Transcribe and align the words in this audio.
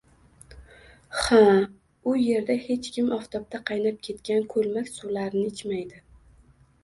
Ha, 1.23 1.41
u 2.11 2.13
yerda 2.21 2.55
hech 2.63 2.89
kim 2.95 3.11
oftobda 3.19 3.61
qaynab 3.71 4.01
ketgan 4.07 4.49
ko‘lmak 4.55 4.89
suvlarni 4.95 5.45
ichmaydi 5.53 6.01